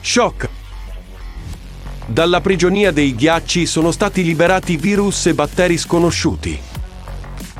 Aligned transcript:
Shock. 0.00 0.48
Dalla 2.06 2.40
prigionia 2.40 2.90
dei 2.90 3.14
ghiacci 3.14 3.66
sono 3.66 3.92
stati 3.92 4.24
liberati 4.24 4.76
virus 4.76 5.26
e 5.26 5.34
batteri 5.34 5.76
sconosciuti. 5.76 6.58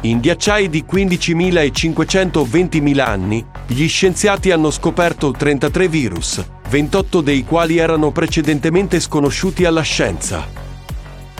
In 0.03 0.21
ghiacciai 0.21 0.71
di 0.71 0.85
15.000 0.91 1.59
e 1.59 1.71
520.000 1.71 2.99
anni, 2.99 3.45
gli 3.67 3.87
scienziati 3.87 4.51
hanno 4.51 4.71
scoperto 4.71 5.31
33 5.31 5.89
virus, 5.89 6.45
28 6.71 7.21
dei 7.21 7.45
quali 7.45 7.77
erano 7.77 8.11
precedentemente 8.11 8.99
sconosciuti 8.99 9.67
alla 9.67 9.83
scienza. 9.83 10.49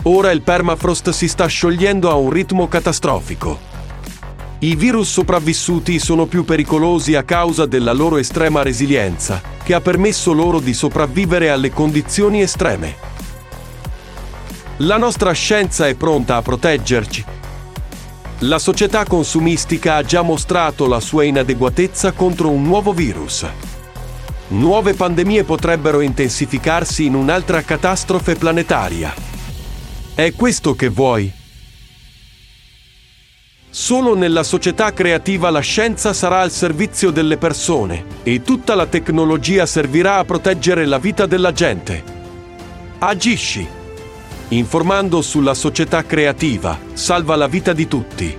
Ora 0.03 0.31
il 0.31 0.43
permafrost 0.43 1.09
si 1.09 1.27
sta 1.27 1.47
sciogliendo 1.47 2.09
a 2.09 2.13
un 2.13 2.29
ritmo 2.29 2.67
catastrofico. 2.67 3.70
I 4.63 4.75
virus 4.75 5.09
sopravvissuti 5.09 5.97
sono 5.97 6.27
più 6.27 6.45
pericolosi 6.45 7.15
a 7.15 7.23
causa 7.23 7.65
della 7.65 7.93
loro 7.93 8.17
estrema 8.17 8.61
resilienza, 8.61 9.41
che 9.63 9.73
ha 9.73 9.81
permesso 9.81 10.33
loro 10.33 10.59
di 10.59 10.75
sopravvivere 10.75 11.49
alle 11.49 11.71
condizioni 11.71 12.41
estreme. 12.43 12.95
La 14.77 14.97
nostra 14.97 15.31
scienza 15.31 15.87
è 15.87 15.95
pronta 15.95 16.35
a 16.35 16.43
proteggerci. 16.43 17.25
La 18.41 18.59
società 18.59 19.03
consumistica 19.05 19.95
ha 19.95 20.03
già 20.03 20.21
mostrato 20.21 20.85
la 20.85 20.99
sua 20.99 21.23
inadeguatezza 21.23 22.11
contro 22.11 22.49
un 22.49 22.61
nuovo 22.61 22.93
virus. 22.93 23.43
Nuove 24.49 24.93
pandemie 24.93 25.43
potrebbero 25.43 26.01
intensificarsi 26.01 27.05
in 27.05 27.15
un'altra 27.15 27.63
catastrofe 27.63 28.35
planetaria. 28.35 29.11
È 30.13 30.31
questo 30.35 30.75
che 30.75 30.89
vuoi? 30.89 31.40
Solo 33.73 34.15
nella 34.15 34.43
società 34.43 34.91
creativa 34.91 35.49
la 35.49 35.61
scienza 35.61 36.11
sarà 36.11 36.41
al 36.41 36.51
servizio 36.51 37.09
delle 37.09 37.37
persone 37.37 38.03
e 38.21 38.41
tutta 38.41 38.75
la 38.75 38.85
tecnologia 38.85 39.65
servirà 39.65 40.17
a 40.17 40.25
proteggere 40.25 40.85
la 40.85 40.97
vita 40.97 41.25
della 41.25 41.53
gente. 41.53 42.03
Agisci. 42.99 43.65
Informando 44.49 45.21
sulla 45.21 45.53
società 45.53 46.03
creativa, 46.03 46.77
salva 46.91 47.37
la 47.37 47.47
vita 47.47 47.71
di 47.71 47.87
tutti. 47.87 48.37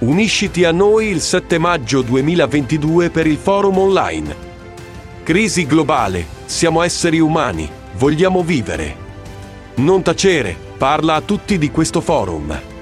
Unisciti 0.00 0.64
a 0.64 0.72
noi 0.72 1.10
il 1.10 1.20
7 1.20 1.56
maggio 1.58 2.02
2022 2.02 3.10
per 3.10 3.28
il 3.28 3.36
forum 3.36 3.78
online. 3.78 4.36
Crisi 5.22 5.64
globale, 5.64 6.26
siamo 6.46 6.82
esseri 6.82 7.20
umani, 7.20 7.70
vogliamo 7.98 8.42
vivere. 8.42 8.96
Non 9.76 10.02
tacere, 10.02 10.56
parla 10.76 11.14
a 11.14 11.20
tutti 11.20 11.56
di 11.56 11.70
questo 11.70 12.00
forum. 12.00 12.72